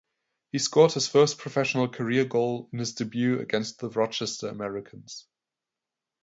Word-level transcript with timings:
He 0.51 0.57
scored 0.57 0.93
his 0.93 1.07
first 1.07 1.37
professional 1.37 1.87
career 1.87 2.25
goal 2.25 2.67
in 2.73 2.79
his 2.79 2.95
debut 2.95 3.39
against 3.39 3.77
the 3.77 3.89
Rochester 3.91 4.47
Americans. 4.47 5.27